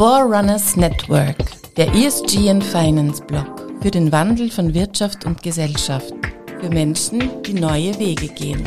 [0.00, 1.36] Forerunners Network,
[1.76, 6.14] der ESG and Finance Blog für den Wandel von Wirtschaft und Gesellschaft,
[6.58, 8.66] für Menschen, die neue Wege gehen.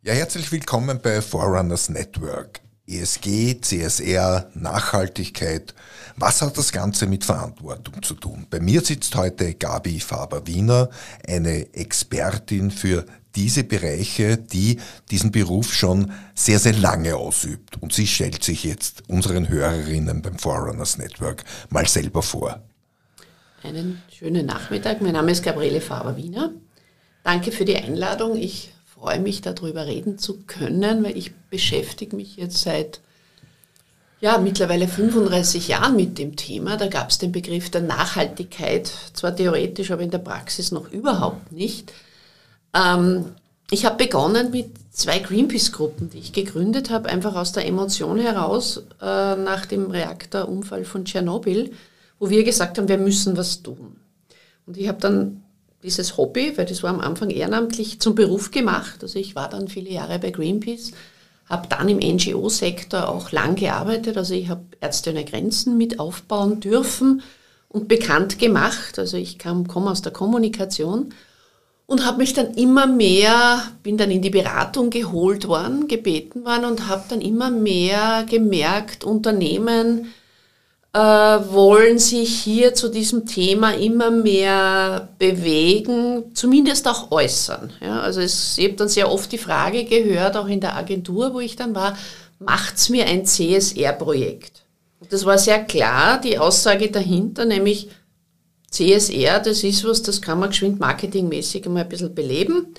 [0.00, 2.62] Ja, herzlich willkommen bei Forerunners Network.
[2.86, 5.74] ESG, CSR, Nachhaltigkeit.
[6.16, 8.46] Was hat das Ganze mit Verantwortung zu tun?
[8.48, 10.88] Bei mir sitzt heute Gabi Faber-Wiener,
[11.26, 13.04] eine Expertin für
[13.36, 14.78] diese Bereiche, die
[15.10, 17.80] diesen Beruf schon sehr, sehr lange ausübt.
[17.80, 22.62] Und sie stellt sich jetzt unseren Hörerinnen beim Forerunners Network mal selber vor.
[23.62, 25.00] Einen schönen Nachmittag.
[25.00, 26.52] Mein Name ist Gabriele Faber-Wiener.
[27.22, 28.36] Danke für die Einladung.
[28.36, 33.00] Ich freue mich, darüber reden zu können, weil ich beschäftige mich jetzt seit
[34.20, 36.76] ja, mittlerweile 35 Jahren mit dem Thema.
[36.76, 41.52] Da gab es den Begriff der Nachhaltigkeit, zwar theoretisch, aber in der Praxis noch überhaupt
[41.52, 41.92] nicht.
[42.74, 43.26] Ähm,
[43.70, 48.82] ich habe begonnen mit zwei Greenpeace-Gruppen, die ich gegründet habe, einfach aus der Emotion heraus
[49.00, 51.72] äh, nach dem Reaktorunfall von Tschernobyl,
[52.18, 53.96] wo wir gesagt haben, wir müssen was tun.
[54.66, 55.42] Und ich habe dann
[55.82, 59.02] dieses Hobby, weil das war am Anfang ehrenamtlich, zum Beruf gemacht.
[59.02, 60.92] Also ich war dann viele Jahre bei Greenpeace,
[61.48, 64.16] habe dann im NGO-Sektor auch lang gearbeitet.
[64.16, 67.22] Also ich habe Ärzte ohne Grenzen mit aufbauen dürfen
[67.68, 68.98] und bekannt gemacht.
[68.98, 71.12] Also ich komme aus der Kommunikation
[71.86, 76.64] und habe mich dann immer mehr, bin dann in die Beratung geholt worden, gebeten worden
[76.64, 80.12] und habe dann immer mehr gemerkt, Unternehmen,
[80.94, 87.72] äh, wollen sich hier zu diesem Thema immer mehr bewegen, zumindest auch äußern.
[87.82, 91.34] Ja, also es, ich habe dann sehr oft die Frage gehört, auch in der Agentur,
[91.34, 91.98] wo ich dann war,
[92.38, 94.62] macht's mir ein CSR-Projekt?
[95.10, 97.88] Das war sehr klar, die Aussage dahinter, nämlich
[98.74, 102.74] CSR, das ist was, das kann man geschwind marketingmäßig einmal ein bisschen beleben,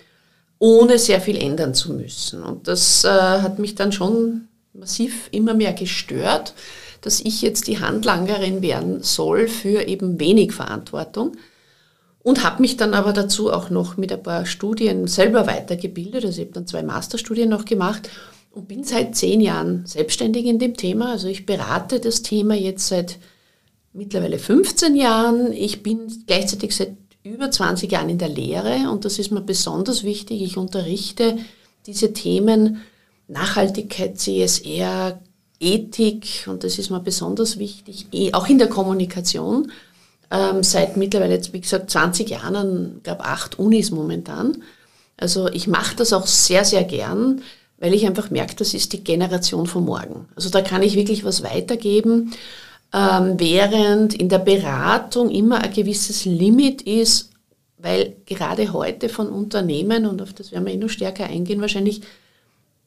[0.60, 2.44] ohne sehr viel ändern zu müssen.
[2.44, 6.54] Und das äh, hat mich dann schon massiv immer mehr gestört
[7.06, 11.38] dass ich jetzt die Handlangerin werden soll für eben wenig Verantwortung.
[12.24, 16.26] Und habe mich dann aber dazu auch noch mit ein paar Studien selber weitergebildet.
[16.26, 18.10] Also ich habe dann zwei Masterstudien noch gemacht
[18.52, 21.12] und bin seit zehn Jahren selbstständig in dem Thema.
[21.12, 23.20] Also ich berate das Thema jetzt seit
[23.96, 25.52] mittlerweile 15 Jahren.
[25.54, 30.04] Ich bin gleichzeitig seit über 20 Jahren in der Lehre und das ist mir besonders
[30.04, 30.42] wichtig.
[30.44, 31.38] Ich unterrichte
[31.88, 32.82] diese Themen
[33.28, 35.20] Nachhaltigkeit, CSR,
[35.60, 39.72] Ethik, und das ist mir besonders wichtig, eh, auch in der Kommunikation,
[40.30, 44.64] ähm, seit mittlerweile wie gesagt, 20 Jahren, ich glaube acht Unis momentan.
[45.18, 47.42] Also ich mache das auch sehr, sehr gern,
[47.80, 50.28] weil ich einfach merke, das ist die Generation von morgen.
[50.36, 52.32] Also da kann ich wirklich was weitergeben,
[52.94, 57.32] ähm, während in der Beratung immer ein gewisses Limit ist,
[57.78, 62.02] weil gerade heute von Unternehmen, und auf das werden wir eh noch stärker eingehen, wahrscheinlich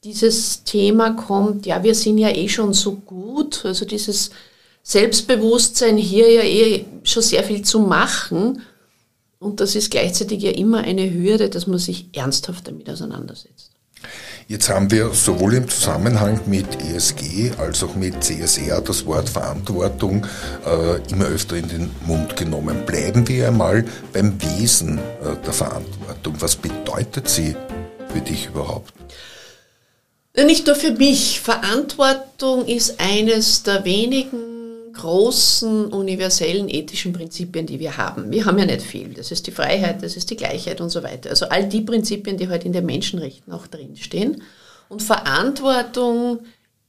[0.03, 4.31] dieses Thema kommt, ja, wir sind ja eh schon so gut, also dieses
[4.83, 8.61] Selbstbewusstsein hier ja eh schon sehr viel zu machen.
[9.39, 13.71] Und das ist gleichzeitig ja immer eine Hürde, dass man sich ernsthaft damit auseinandersetzt.
[14.49, 20.25] Jetzt haben wir sowohl im Zusammenhang mit ESG als auch mit CSR das Wort Verantwortung
[20.65, 22.83] äh, immer öfter in den Mund genommen.
[22.83, 26.33] Bleiben wir einmal beim Wesen äh, der Verantwortung.
[26.39, 27.55] Was bedeutet sie
[28.11, 28.91] für dich überhaupt?
[30.35, 31.41] Nicht nur für mich.
[31.41, 34.58] Verantwortung ist eines der wenigen
[34.99, 38.31] großen universellen ethischen Prinzipien, die wir haben.
[38.31, 39.13] Wir haben ja nicht viel.
[39.13, 41.29] Das ist die Freiheit, das ist die Gleichheit und so weiter.
[41.29, 44.43] Also all die Prinzipien, die heute halt in den Menschenrechten auch drinstehen.
[44.89, 46.39] Und Verantwortung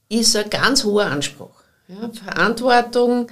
[0.09, 1.61] ist ein ganz hoher Anspruch.
[1.87, 3.27] Ja, Verantwortung,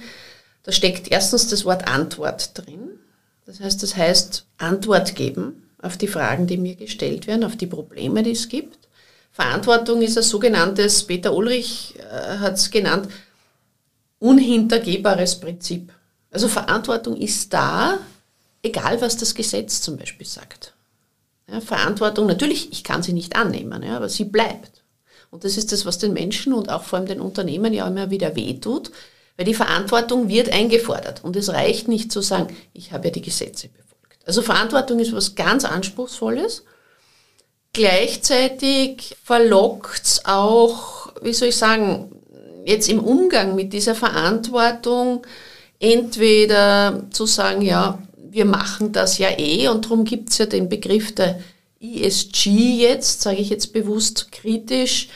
[0.62, 2.98] da steckt erstens das Wort Antwort drin.
[3.46, 7.66] Das heißt, das heißt Antwort geben auf die Fragen, die mir gestellt werden, auf die
[7.66, 8.78] Probleme, die es gibt.
[9.32, 13.08] Verantwortung ist ein sogenanntes, Peter Ulrich äh, hat es genannt,
[14.20, 15.92] unhintergehbares Prinzip.
[16.30, 17.98] Also Verantwortung ist da,
[18.62, 20.74] egal was das Gesetz zum Beispiel sagt.
[21.48, 24.84] Ja, Verantwortung, natürlich, ich kann sie nicht annehmen, ja, aber sie bleibt.
[25.32, 28.10] Und das ist das, was den Menschen und auch vor allem den Unternehmen ja immer
[28.10, 28.92] wieder wehtut,
[29.36, 31.24] weil die Verantwortung wird eingefordert.
[31.24, 34.26] Und es reicht nicht zu sagen, ich habe ja die Gesetze befolgt.
[34.26, 36.64] Also Verantwortung ist was ganz Anspruchsvolles
[37.72, 42.10] Gleichzeitig verlockt es auch, wie soll ich sagen,
[42.64, 45.26] jetzt im Umgang mit dieser Verantwortung
[45.78, 50.68] entweder zu sagen, ja, wir machen das ja eh und darum gibt es ja den
[50.68, 51.40] Begriff der
[51.80, 55.08] ESG jetzt, sage ich jetzt bewusst kritisch.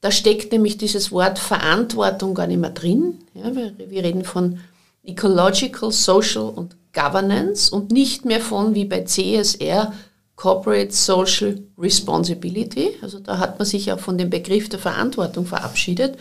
[0.00, 3.18] Da steckt nämlich dieses Wort Verantwortung gar nicht mehr drin.
[3.34, 4.60] Ja, wir, wir reden von
[5.02, 9.92] Ecological, Social und Governance und nicht mehr von, wie bei CSR,
[10.36, 12.96] Corporate Social Responsibility.
[13.02, 16.16] Also da hat man sich auch von dem Begriff der Verantwortung verabschiedet.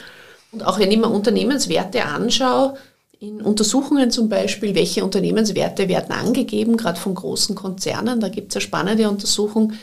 [0.51, 2.75] Und auch wenn ich mir Unternehmenswerte anschaue,
[3.19, 8.55] in Untersuchungen zum Beispiel, welche Unternehmenswerte werden angegeben, gerade von großen Konzernen, da gibt es
[8.55, 9.73] eine spannende Untersuchung,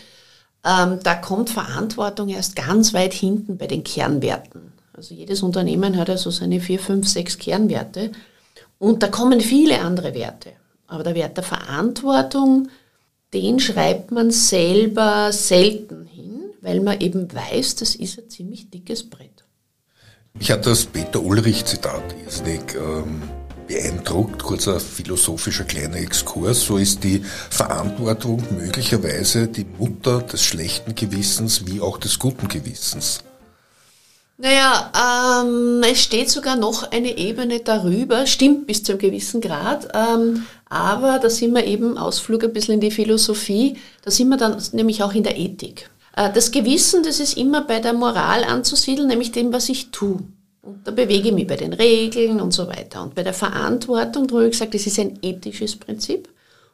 [0.65, 4.73] ähm, da kommt Verantwortung erst ganz weit hinten bei den Kernwerten.
[4.95, 8.13] Also jedes Unternehmen hat ja so seine vier, fünf, sechs Kernwerte
[8.79, 10.53] und da kommen viele andere Werte.
[10.87, 12.69] Aber der Wert der Verantwortung,
[13.35, 19.09] den schreibt man selber selten hin, weil man eben weiß, das ist ein ziemlich dickes
[19.09, 19.46] Brett.
[20.39, 23.23] Ich hatte das Peter Ulrich-Zitat irrsinnig ähm,
[23.67, 26.61] beeindruckt, kurzer philosophischer kleiner Exkurs.
[26.61, 33.23] So ist die Verantwortung möglicherweise die Mutter des schlechten Gewissens wie auch des guten Gewissens.
[34.39, 34.93] Naja,
[35.43, 40.45] ähm, es steht sogar noch eine Ebene darüber, stimmt bis zu einem gewissen Grad, ähm,
[40.69, 44.63] aber da sind wir eben Ausflug ein bisschen in die Philosophie, da sind wir dann
[44.73, 45.89] nämlich auch in der Ethik.
[46.17, 50.19] Äh, das Gewissen, das ist immer bei der Moral anzusiedeln, nämlich dem, was ich tue.
[50.63, 53.03] Und da bewege ich mich bei den Regeln und so weiter.
[53.03, 56.29] Und bei der Verantwortung, ich gesagt, das ist ein ethisches Prinzip.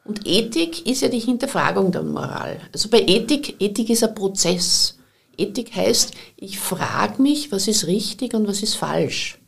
[0.05, 2.59] Und Ethik ist ja die Hinterfragung der Moral.
[2.73, 4.99] Also bei Ethik, Ethik ist ein Prozess.
[5.37, 9.39] Ethik heißt, ich frage mich, was ist richtig und was ist falsch.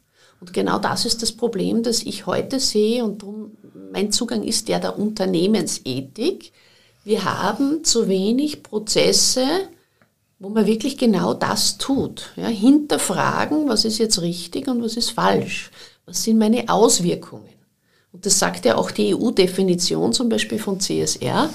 [0.40, 3.52] Und genau das ist das Problem, das ich heute sehe und darum
[3.93, 6.52] mein Zugang ist der der Unternehmensethik.
[7.05, 9.47] Wir haben zu wenig Prozesse,
[10.39, 12.33] wo man wirklich genau das tut.
[12.37, 15.71] Ja, hinterfragen, was ist jetzt richtig und was ist falsch.
[16.07, 17.49] Was sind meine Auswirkungen?
[18.13, 21.51] Und das sagt ja auch die EU-Definition zum Beispiel von CSR.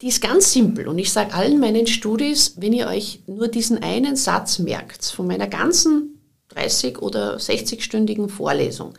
[0.00, 3.82] Die ist ganz simpel und ich sage allen meinen Studis, wenn ihr euch nur diesen
[3.82, 8.94] einen Satz merkt von meiner ganzen 30 oder 60-stündigen Vorlesung,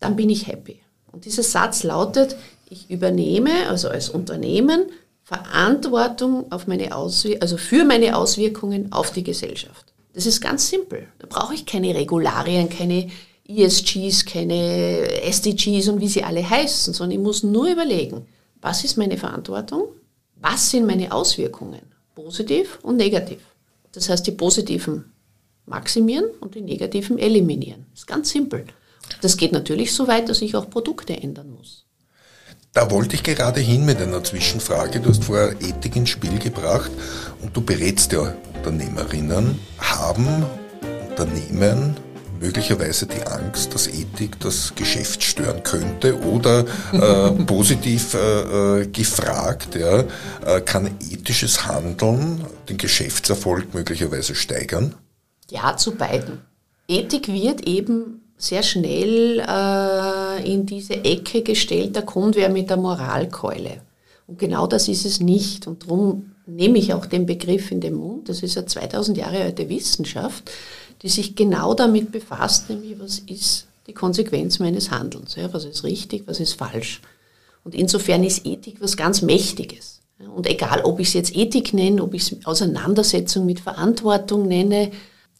[0.00, 0.80] dann bin ich happy.
[1.12, 2.36] Und dieser Satz lautet,
[2.68, 4.86] ich übernehme, also als Unternehmen,
[5.30, 9.92] Verantwortung auf meine also für meine Auswirkungen auf die Gesellschaft.
[10.12, 11.06] Das ist ganz simpel.
[11.20, 13.08] Da brauche ich keine Regularien, keine
[13.46, 18.26] ESGs, keine SDGs und wie sie alle heißen, sondern ich muss nur überlegen,
[18.60, 19.84] was ist meine Verantwortung,
[20.34, 21.82] was sind meine Auswirkungen,
[22.16, 23.38] positiv und negativ.
[23.92, 25.12] Das heißt, die positiven
[25.64, 27.86] maximieren und die negativen eliminieren.
[27.92, 28.64] Das ist ganz simpel.
[29.20, 31.86] Das geht natürlich so weit, dass ich auch Produkte ändern muss.
[32.72, 35.00] Da wollte ich gerade hin mit einer Zwischenfrage.
[35.00, 36.90] Du hast vorher Ethik ins Spiel gebracht
[37.42, 39.58] und du berätst ja Unternehmerinnen.
[39.78, 40.46] Haben
[41.08, 41.96] Unternehmen
[42.38, 46.16] möglicherweise die Angst, dass Ethik das Geschäft stören könnte?
[46.22, 50.04] Oder äh, positiv äh, äh, gefragt, ja,
[50.46, 54.94] äh, kann ethisches Handeln den Geschäftserfolg möglicherweise steigern?
[55.50, 56.40] Ja, zu beiden.
[56.86, 59.40] Ethik wird eben sehr schnell
[60.38, 63.82] äh, in diese Ecke gestellt, da kommt wer mit der Moralkeule.
[64.26, 65.66] Und genau das ist es nicht.
[65.66, 68.28] Und darum nehme ich auch den Begriff in den Mund.
[68.28, 70.50] Das ist eine 2000 Jahre alte Wissenschaft,
[71.02, 75.34] die sich genau damit befasst, nämlich was ist die Konsequenz meines Handelns.
[75.36, 77.00] Ja, was ist richtig, was ist falsch.
[77.64, 80.00] Und insofern ist Ethik was ganz Mächtiges.
[80.34, 84.90] Und egal, ob ich es jetzt Ethik nenne, ob ich es Auseinandersetzung mit Verantwortung nenne,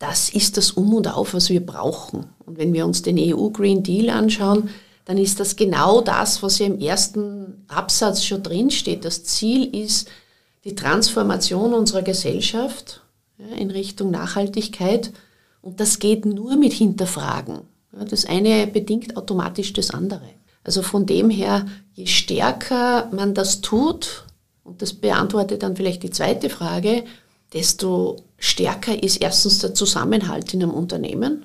[0.01, 2.27] das ist das Um und Auf, was wir brauchen.
[2.47, 4.71] Und wenn wir uns den EU Green Deal anschauen,
[5.05, 9.05] dann ist das genau das, was ja im ersten Absatz schon drinsteht.
[9.05, 10.09] Das Ziel ist
[10.65, 13.03] die Transformation unserer Gesellschaft
[13.39, 15.13] ja, in Richtung Nachhaltigkeit.
[15.61, 17.61] Und das geht nur mit Hinterfragen.
[17.93, 20.31] Ja, das eine bedingt automatisch das andere.
[20.65, 24.25] Also von dem her, je stärker man das tut,
[24.65, 27.05] und das beantwortet dann vielleicht die zweite Frage,
[27.53, 31.45] desto stärker ist erstens der Zusammenhalt in einem Unternehmen.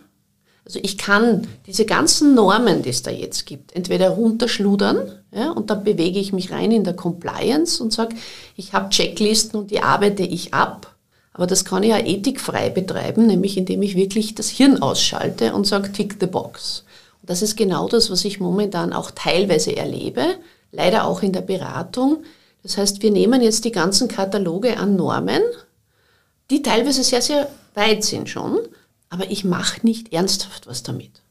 [0.66, 5.70] Also ich kann diese ganzen Normen, die es da jetzt gibt, entweder runterschludern ja, und
[5.70, 8.16] dann bewege ich mich rein in der Compliance und sage,
[8.56, 10.96] ich habe Checklisten und die arbeite ich ab.
[11.34, 15.68] Aber das kann ich ja ethikfrei betreiben, nämlich indem ich wirklich das Hirn ausschalte und
[15.68, 16.86] sage, tick the box.
[17.22, 20.24] Und das ist genau das, was ich momentan auch teilweise erlebe,
[20.72, 22.24] leider auch in der Beratung.
[22.64, 25.42] Das heißt, wir nehmen jetzt die ganzen Kataloge an Normen,
[26.50, 28.60] die teilweise sehr, sehr weit sind schon,
[29.10, 31.22] aber ich mache nicht ernsthaft was damit.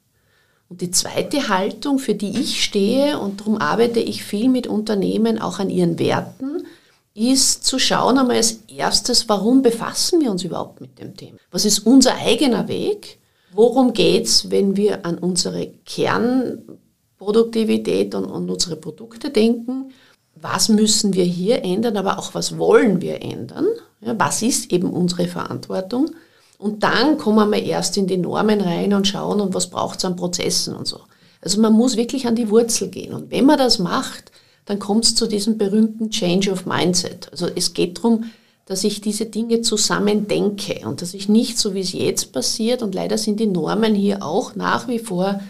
[0.68, 5.38] Und die zweite Haltung, für die ich stehe, und darum arbeite ich viel mit Unternehmen
[5.38, 6.66] auch an ihren Werten,
[7.14, 11.38] ist zu schauen einmal als erstes, warum befassen wir uns überhaupt mit dem Thema?
[11.50, 13.20] Was ist unser eigener Weg?
[13.52, 19.92] Worum geht's, wenn wir an unsere Kernproduktivität und, und unsere Produkte denken?
[20.34, 23.68] Was müssen wir hier ändern, aber auch was wollen wir ändern?
[24.04, 26.10] Ja, was ist eben unsere Verantwortung?
[26.58, 30.04] Und dann kommen wir erst in die Normen rein und schauen, und was braucht es
[30.04, 31.00] an Prozessen und so.
[31.40, 33.12] Also man muss wirklich an die Wurzel gehen.
[33.12, 34.32] Und wenn man das macht,
[34.64, 37.28] dann kommt es zu diesem berühmten Change of Mindset.
[37.32, 38.24] Also es geht darum,
[38.66, 42.82] dass ich diese Dinge zusammen denke und dass ich nicht so, wie es jetzt passiert,
[42.82, 45.40] und leider sind die Normen hier auch nach wie vor,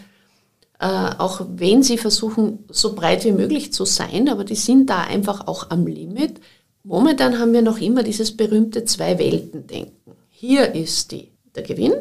[0.79, 5.01] äh, auch wenn sie versuchen, so breit wie möglich zu sein, aber die sind da
[5.01, 6.41] einfach auch am Limit.
[6.87, 10.11] Momentan haben wir noch immer dieses berühmte Zwei-Welten-Denken.
[10.29, 11.93] Hier ist die, der Gewinn,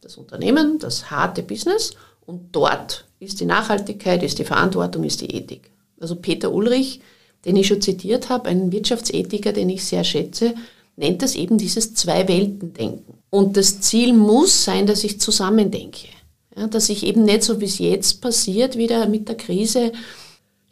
[0.00, 1.90] das Unternehmen, das harte Business
[2.24, 5.70] und dort ist die Nachhaltigkeit, ist die Verantwortung, ist die Ethik.
[6.00, 7.00] Also Peter Ulrich,
[7.44, 10.54] den ich schon zitiert habe, ein Wirtschaftsethiker, den ich sehr schätze,
[10.96, 13.18] nennt das eben dieses Zwei-Welten-Denken.
[13.28, 16.08] Und das Ziel muss sein, dass ich zusammendenke.
[16.56, 19.92] Ja, dass ich eben nicht so, wie es jetzt passiert, wieder mit der Krise,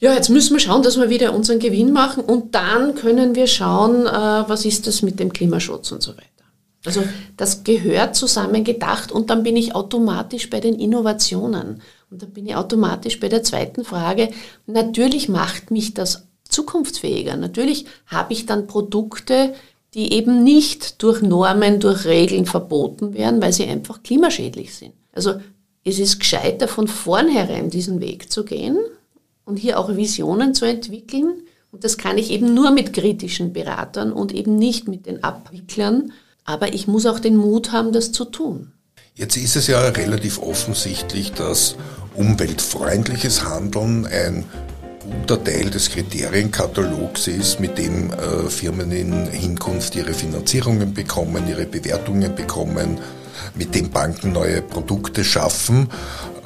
[0.00, 3.46] ja, jetzt müssen wir schauen, dass wir wieder unseren Gewinn machen und dann können wir
[3.46, 6.26] schauen, äh, was ist das mit dem Klimaschutz und so weiter.
[6.86, 7.02] Also
[7.36, 11.82] das gehört zusammen gedacht und dann bin ich automatisch bei den Innovationen.
[12.10, 14.30] Und dann bin ich automatisch bei der zweiten Frage.
[14.66, 17.36] Natürlich macht mich das zukunftsfähiger.
[17.36, 19.52] Natürlich habe ich dann Produkte,
[19.92, 24.94] die eben nicht durch Normen, durch Regeln verboten werden, weil sie einfach klimaschädlich sind.
[25.12, 25.34] Also
[25.84, 28.78] es ist gescheiter, von vornherein diesen Weg zu gehen
[29.44, 31.42] und hier auch Visionen zu entwickeln.
[31.72, 36.12] Und das kann ich eben nur mit kritischen Beratern und eben nicht mit den Abwicklern.
[36.44, 38.72] Aber ich muss auch den Mut haben, das zu tun.
[39.14, 41.76] Jetzt ist es ja relativ offensichtlich, dass
[42.14, 44.44] umweltfreundliches Handeln ein
[45.10, 51.66] guter Teil des Kriterienkatalogs ist, mit dem äh, Firmen in Hinkunft ihre Finanzierungen bekommen, ihre
[51.66, 52.98] Bewertungen bekommen,
[53.54, 55.88] mit dem Banken neue Produkte schaffen.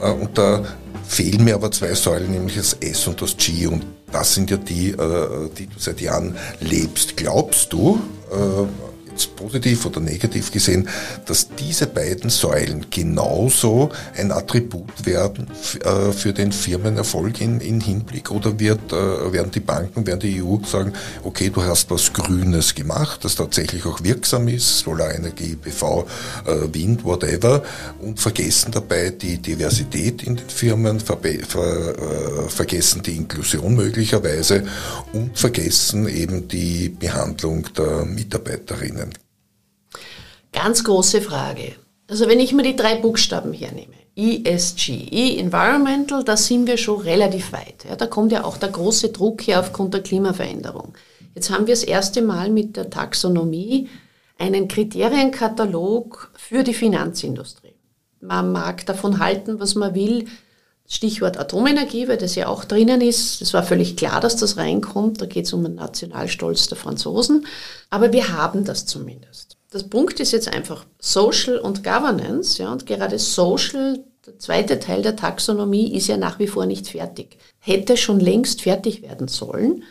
[0.05, 0.63] Äh, und da
[1.07, 3.67] fehlen mir aber zwei Säulen, nämlich das S und das G.
[3.67, 7.17] Und das sind ja die, äh, die du seit Jahren lebst.
[7.17, 10.89] Glaubst du, äh, jetzt positiv oder negativ gesehen,
[11.27, 15.47] dass diese beiden Säulen genauso ein Attribut werden
[15.85, 20.43] äh, für den Firmenerfolg in, in Hinblick oder wird, äh, werden die Banken, werden die
[20.43, 20.93] EU sagen,
[21.23, 26.07] okay, du hast was Grünes gemacht, das tatsächlich auch wirksam ist, Solarenergie, PV,
[26.47, 27.63] äh, Wind, whatever,
[28.01, 31.95] und vergessen dabei die Diversität in den Firmen, ver, ver,
[32.49, 34.65] vergessen die Inklusion möglicherweise
[35.13, 39.04] und vergessen eben die Behandlung der Mitarbeiterinnen.
[40.55, 41.75] Ganz große Frage.
[42.09, 47.01] Also wenn ich mir die drei Buchstaben hernehme, ESG, E Environmental, da sind wir schon
[47.01, 47.85] relativ weit.
[47.89, 50.95] Ja, da kommt ja auch der große Druck hier aufgrund der Klimaveränderung.
[51.35, 53.89] Jetzt haben wir das erste Mal mit der Taxonomie
[54.39, 57.75] einen Kriterienkatalog für die Finanzindustrie.
[58.21, 60.27] Man mag davon halten, was man will.
[60.87, 63.43] Stichwort Atomenergie, weil das ja auch drinnen ist.
[63.43, 65.21] Es war völlig klar, dass das reinkommt.
[65.21, 67.45] Da geht es um den Nationalstolz der Franzosen.
[67.91, 72.87] Aber wir haben das zumindest das Punkt ist jetzt einfach Social und Governance, ja, und
[72.87, 77.39] gerade Social, der zweite Teil der Taxonomie, ist ja nach wie vor nicht fertig.
[77.59, 79.83] Hätte schon längst fertig werden sollen,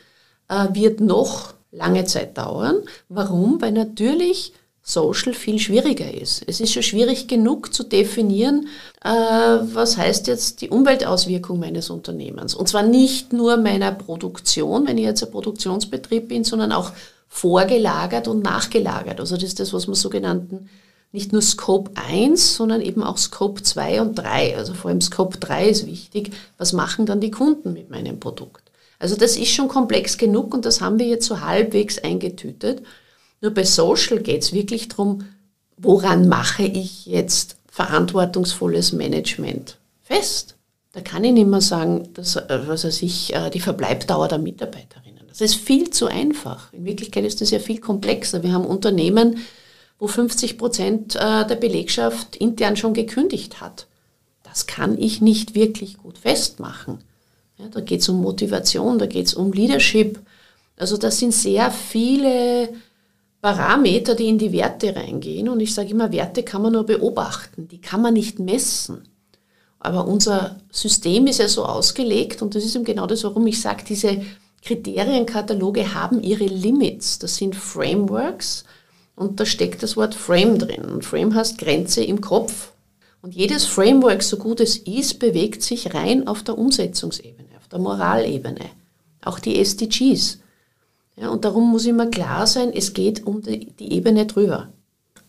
[0.47, 2.77] äh, wird noch lange Zeit dauern.
[3.09, 3.61] Warum?
[3.61, 6.43] Weil natürlich Social viel schwieriger ist.
[6.47, 8.69] Es ist schon schwierig genug zu definieren,
[9.03, 12.55] äh, was heißt jetzt die Umweltauswirkung meines Unternehmens.
[12.55, 16.93] Und zwar nicht nur meiner Produktion, wenn ich jetzt ein Produktionsbetrieb bin, sondern auch
[17.33, 19.19] vorgelagert und nachgelagert.
[19.19, 20.69] Also das ist das, was man sogenannten
[21.11, 24.55] nicht nur Scope 1, sondern eben auch Scope 2 und 3.
[24.55, 26.31] Also vor allem Scope 3 ist wichtig.
[26.59, 28.61] Was machen dann die Kunden mit meinem Produkt?
[28.99, 32.83] Also das ist schon komplex genug und das haben wir jetzt so halbwegs eingetütet.
[33.41, 35.25] Nur bei Social geht es wirklich darum,
[35.75, 40.55] woran mache ich jetzt verantwortungsvolles Management fest?
[40.91, 44.37] Da kann ich nicht mehr sagen, dass, äh, was weiß ich, äh, die Verbleibdauer der
[44.37, 45.12] Mitarbeiterin.
[45.33, 46.71] Das ist viel zu einfach.
[46.73, 48.43] In Wirklichkeit ist das ja viel komplexer.
[48.43, 49.39] Wir haben Unternehmen,
[49.97, 53.87] wo 50 Prozent äh, der Belegschaft intern schon gekündigt hat.
[54.43, 56.99] Das kann ich nicht wirklich gut festmachen.
[57.57, 60.19] Ja, da geht es um Motivation, da geht es um Leadership.
[60.77, 62.69] Also das sind sehr viele
[63.41, 65.49] Parameter, die in die Werte reingehen.
[65.49, 69.07] Und ich sage immer, Werte kann man nur beobachten, die kann man nicht messen.
[69.79, 73.59] Aber unser System ist ja so ausgelegt, und das ist eben genau das, warum ich
[73.59, 74.21] sage, diese
[74.63, 77.19] Kriterienkataloge haben ihre Limits.
[77.19, 78.63] Das sind Frameworks
[79.15, 80.85] und da steckt das Wort Frame drin.
[80.85, 82.71] Und Frame heißt Grenze im Kopf.
[83.21, 87.79] Und jedes Framework, so gut es ist, bewegt sich rein auf der Umsetzungsebene, auf der
[87.79, 88.65] Moralebene.
[89.23, 90.39] Auch die SDGs.
[91.15, 94.69] Ja, und darum muss immer klar sein, es geht um die, die Ebene drüber.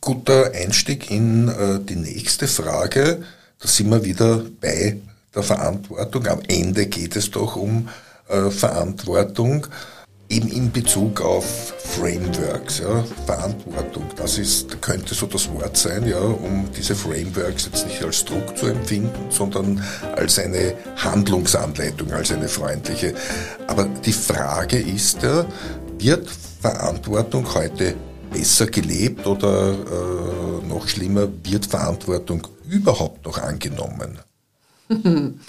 [0.00, 3.22] Guter Einstieg in äh, die nächste Frage.
[3.58, 5.00] Da sind wir wieder bei
[5.34, 6.26] der Verantwortung.
[6.26, 7.88] Am Ende geht es doch um
[8.28, 9.66] äh, Verantwortung.
[10.30, 11.44] Eben in Bezug auf
[11.78, 17.86] Frameworks, ja, Verantwortung, das ist, könnte so das Wort sein, ja, um diese Frameworks jetzt
[17.86, 19.84] nicht als Druck zu empfinden, sondern
[20.16, 23.14] als eine Handlungsanleitung, als eine freundliche.
[23.66, 25.44] Aber die Frage ist ja,
[25.98, 26.28] wird
[26.62, 27.94] Verantwortung heute
[28.32, 34.18] besser gelebt oder äh, noch schlimmer, wird Verantwortung überhaupt noch angenommen?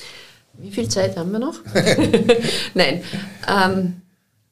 [0.58, 1.60] Wie viel Zeit haben wir noch?
[2.74, 3.04] Nein.
[3.48, 4.02] Ähm,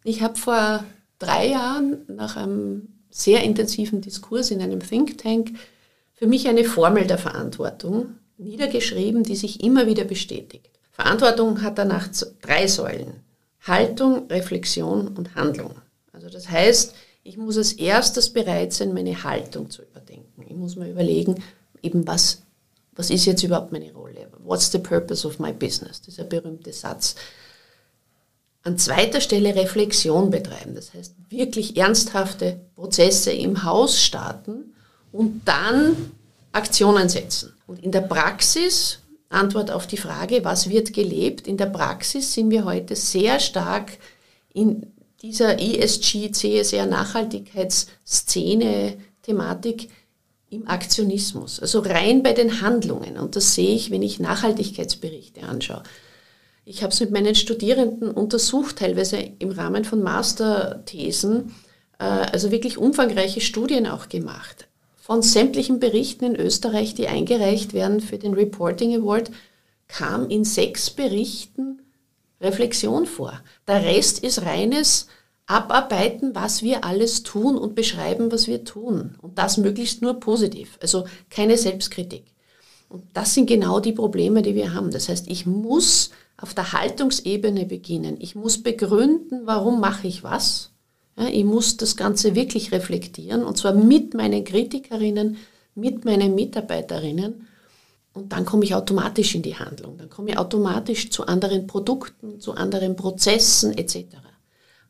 [0.03, 0.83] ich habe vor
[1.19, 5.51] drei Jahren nach einem sehr intensiven Diskurs in einem Think Tank
[6.13, 10.69] für mich eine Formel der Verantwortung niedergeschrieben, die sich immer wieder bestätigt.
[10.91, 12.07] Verantwortung hat danach
[12.41, 13.23] drei Säulen.
[13.61, 15.75] Haltung, Reflexion und Handlung.
[16.11, 16.93] Also das heißt,
[17.23, 20.45] ich muss als erstes bereit sein, meine Haltung zu überdenken.
[20.47, 21.41] Ich muss mir überlegen,
[21.81, 22.43] eben was,
[22.95, 24.02] was ist jetzt überhaupt meine Rolle?
[24.43, 26.01] What's the purpose of my business?
[26.01, 27.15] Dieser berühmte Satz.
[28.63, 34.73] An zweiter Stelle Reflexion betreiben, das heißt wirklich ernsthafte Prozesse im Haus starten
[35.11, 35.97] und dann
[36.53, 37.51] Aktionen setzen.
[37.67, 42.51] Und in der Praxis, Antwort auf die Frage, was wird gelebt, in der Praxis sind
[42.51, 43.91] wir heute sehr stark
[44.53, 49.89] in dieser ESG, CSR Nachhaltigkeitsszene, Thematik
[50.53, 53.17] im Aktionismus, also rein bei den Handlungen.
[53.17, 55.83] Und das sehe ich, wenn ich Nachhaltigkeitsberichte anschaue.
[56.65, 61.53] Ich habe es mit meinen Studierenden untersucht, teilweise im Rahmen von Masterthesen,
[61.99, 64.67] äh, also wirklich umfangreiche Studien auch gemacht.
[64.95, 69.31] Von sämtlichen Berichten in Österreich, die eingereicht werden für den Reporting Award,
[69.89, 71.81] kam in sechs Berichten
[72.39, 73.41] Reflexion vor.
[73.67, 75.07] Der Rest ist reines
[75.45, 79.15] Abarbeiten, was wir alles tun und beschreiben, was wir tun.
[79.21, 80.77] Und das möglichst nur positiv.
[80.81, 82.23] Also keine Selbstkritik.
[82.89, 84.91] Und das sind genau die Probleme, die wir haben.
[84.91, 88.17] Das heißt, ich muss auf der Haltungsebene beginnen.
[88.19, 90.71] Ich muss begründen, warum mache ich was.
[91.17, 95.37] Ja, ich muss das Ganze wirklich reflektieren und zwar mit meinen Kritikerinnen,
[95.75, 97.47] mit meinen Mitarbeiterinnen.
[98.13, 99.97] Und dann komme ich automatisch in die Handlung.
[99.97, 104.05] Dann komme ich automatisch zu anderen Produkten, zu anderen Prozessen etc.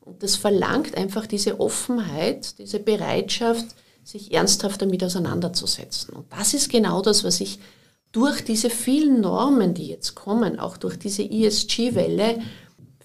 [0.05, 3.65] Und das verlangt einfach diese Offenheit, diese Bereitschaft,
[4.04, 6.13] sich ernsthaft damit auseinanderzusetzen.
[6.13, 7.60] Und das ist genau das, was ich
[8.12, 12.41] durch diese vielen Normen, die jetzt kommen, auch durch diese ESG-Welle,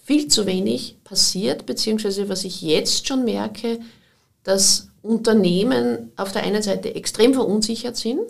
[0.04, 3.78] viel zu wenig passiert, beziehungsweise was ich jetzt schon merke,
[4.42, 8.20] dass Unternehmen auf der einen Seite extrem verunsichert sind.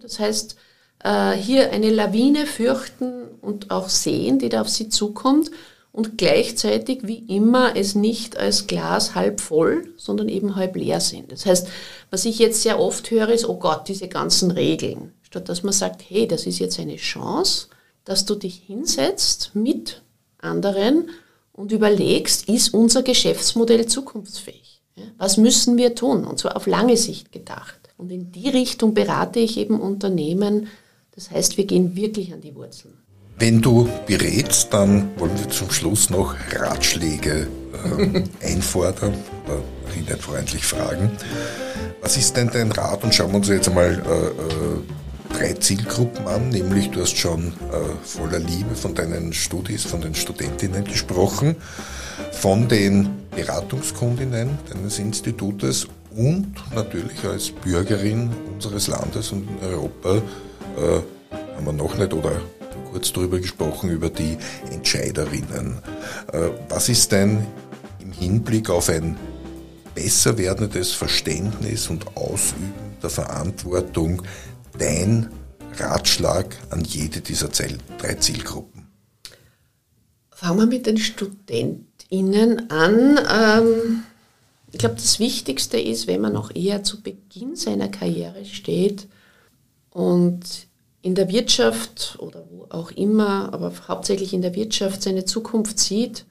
[0.00, 0.56] Das heißt,
[1.04, 5.50] äh, hier eine Lawine fürchten und auch sehen, die da auf sie zukommt
[5.96, 11.32] und gleichzeitig wie immer es nicht als Glas halb voll, sondern eben halb leer sind.
[11.32, 11.66] Das heißt,
[12.10, 15.72] was ich jetzt sehr oft höre, ist, oh Gott, diese ganzen Regeln statt dass man
[15.72, 17.68] sagt, hey, das ist jetzt eine Chance,
[18.04, 20.02] dass du dich hinsetzt mit
[20.38, 21.10] anderen
[21.52, 24.82] und überlegst, ist unser Geschäftsmodell zukunftsfähig?
[25.18, 26.24] Was müssen wir tun?
[26.24, 27.78] Und zwar auf lange Sicht gedacht.
[27.98, 30.68] Und in die Richtung berate ich eben Unternehmen.
[31.14, 32.96] Das heißt, wir gehen wirklich an die Wurzeln.
[33.38, 37.48] Wenn du berätst, dann wollen wir zum Schluss noch Ratschläge
[37.84, 39.62] äh, einfordern oder
[39.94, 41.10] hineinfreundlich fragen.
[42.00, 43.04] Was ist denn dein Rat?
[43.04, 44.80] Und schauen wir uns jetzt einmal äh, äh
[45.36, 50.14] drei Zielgruppen an, nämlich du hast schon äh, voller Liebe von deinen Studis, von den
[50.14, 51.56] Studentinnen gesprochen,
[52.32, 61.00] von den Beratungskundinnen deines Institutes und natürlich als Bürgerin unseres Landes und in Europa äh,
[61.56, 62.40] haben wir noch nicht oder
[62.90, 64.36] kurz darüber gesprochen, über die
[64.70, 65.78] Entscheiderinnen.
[66.32, 67.46] Äh, was ist denn
[68.00, 69.16] im Hinblick auf ein
[69.94, 74.22] besser werdendes Verständnis und Ausüben der Verantwortung
[74.78, 75.30] dein
[75.78, 78.86] Ratschlag an jede dieser drei Zielgruppen?
[80.30, 83.18] Fangen wir mit den StudentInnen an.
[83.30, 84.02] Ähm,
[84.70, 89.08] ich glaube, das Wichtigste ist, wenn man noch eher zu Beginn seiner Karriere steht
[89.90, 90.66] und
[91.02, 96.24] in der Wirtschaft oder wo auch immer, aber hauptsächlich in der Wirtschaft seine Zukunft sieht,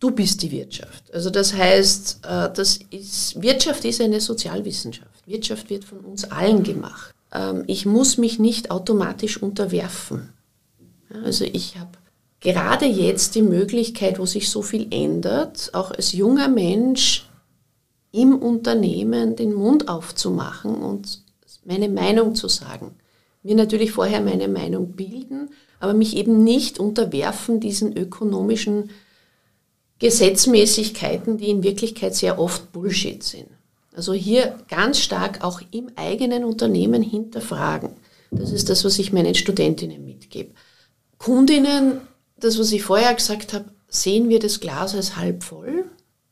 [0.00, 1.12] du bist die Wirtschaft.
[1.12, 5.26] Also das heißt, äh, das ist, Wirtschaft ist eine Sozialwissenschaft.
[5.26, 10.32] Wirtschaft wird von uns allen gemacht ähm, ich muss mich nicht automatisch unterwerfen.
[11.24, 11.90] Also ich habe
[12.40, 17.28] gerade jetzt die Möglichkeit, wo sich so viel ändert, auch als junger Mensch
[18.12, 21.22] im Unternehmen den Mund aufzumachen und
[21.64, 22.94] meine Meinung zu sagen.
[23.48, 25.48] Mir natürlich vorher meine Meinung bilden,
[25.80, 28.90] aber mich eben nicht unterwerfen diesen ökonomischen
[30.00, 33.48] Gesetzmäßigkeiten, die in Wirklichkeit sehr oft Bullshit sind.
[33.96, 37.90] Also hier ganz stark auch im eigenen Unternehmen hinterfragen.
[38.30, 40.50] Das ist das, was ich meinen Studentinnen mitgebe.
[41.16, 42.02] Kundinnen,
[42.38, 45.86] das, was ich vorher gesagt habe, sehen wir das Glas als halb voll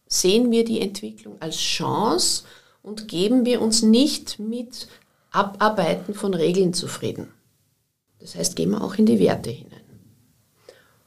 [0.06, 2.44] sehen wir die Entwicklung als Chance
[2.82, 4.86] und geben wir uns nicht mit
[5.36, 7.28] Abarbeiten von Regeln zufrieden.
[8.18, 9.80] Das heißt, gehen wir auch in die Werte hinein.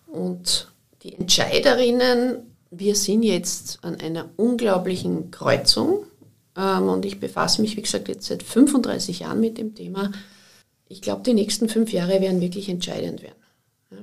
[0.06, 0.72] Und
[1.04, 2.38] die Entscheiderinnen,
[2.72, 6.06] wir sind jetzt an einer unglaublichen Kreuzung
[6.56, 10.12] ähm, und ich befasse mich, wie gesagt, jetzt seit 35 Jahren mit dem Thema.
[10.88, 13.36] Ich glaube, die nächsten fünf Jahre werden wirklich entscheidend werden.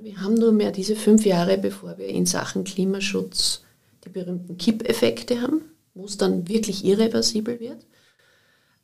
[0.02, 3.62] wir haben nur mehr diese fünf Jahre, bevor wir in Sachen Klimaschutz
[4.04, 5.62] die berühmten Kippeffekte haben,
[5.94, 7.86] wo es dann wirklich irreversibel wird.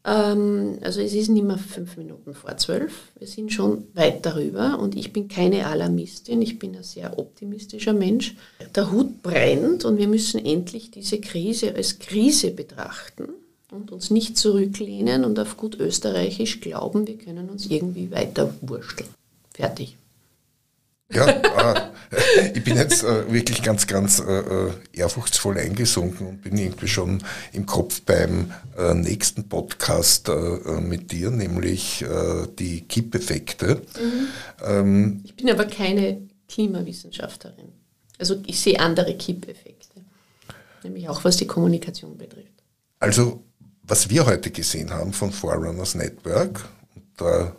[0.05, 4.79] Ähm, also es ist nicht mehr fünf Minuten vor zwölf, wir sind schon weit darüber
[4.81, 8.35] und ich bin keine Alarmistin, ich bin ein sehr optimistischer Mensch.
[8.75, 13.29] Der Hut brennt und wir müssen endlich diese Krise als Krise betrachten
[13.71, 19.09] und uns nicht zurücklehnen und auf gut österreichisch glauben, wir können uns irgendwie weiter wursteln.
[19.55, 19.97] Fertig.
[21.13, 21.93] Ja, äh,
[22.55, 27.23] ich bin jetzt äh, wirklich ganz, ganz äh, äh, ehrfurchtsvoll eingesunken und bin irgendwie schon
[27.53, 32.05] im Kopf beim äh, nächsten Podcast äh, mit dir, nämlich
[32.59, 33.83] die Kippeffekte.
[34.01, 34.29] Mhm.
[34.65, 37.73] Ähm, ich bin aber keine Klimawissenschaftlerin.
[38.19, 40.01] Also ich sehe andere Kippeffekte,
[40.85, 42.49] nämlich auch was die Kommunikation betrifft.
[42.99, 43.43] Also
[43.83, 46.69] was wir heute gesehen haben von Forerunners Network,
[47.17, 47.55] da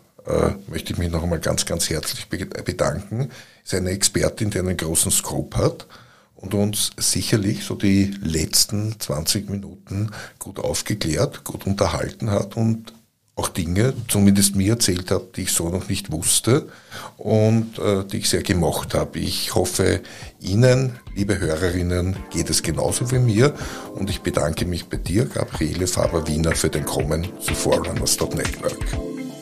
[0.67, 3.29] möchte ich mich noch einmal ganz, ganz herzlich bedanken.
[3.63, 5.87] Ist eine Expertin, die einen großen Scope hat
[6.35, 12.93] und uns sicherlich so die letzten 20 Minuten gut aufgeklärt, gut unterhalten hat und
[13.35, 16.69] auch Dinge, zumindest mir erzählt hat, die ich so noch nicht wusste
[17.17, 19.17] und äh, die ich sehr gemocht habe.
[19.17, 20.01] Ich hoffe,
[20.39, 23.55] Ihnen, liebe Hörerinnen, geht es genauso wie mir
[23.95, 28.85] und ich bedanke mich bei dir, Gabriele Faber-Wiener, für den Kommen zu Forerunners.network.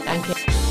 [0.06, 0.71] Danke.